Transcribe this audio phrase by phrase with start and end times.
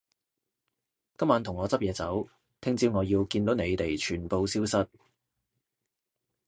[1.15, 2.27] 今晚同我執嘢走，
[2.59, 4.89] 聽朝我要見到你哋全部消失